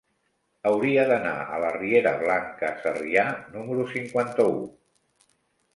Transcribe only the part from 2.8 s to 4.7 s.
Sarrià número cinquanta-u.